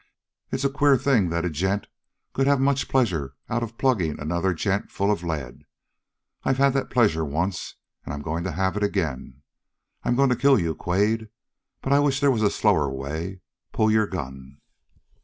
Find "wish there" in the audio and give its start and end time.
11.99-12.31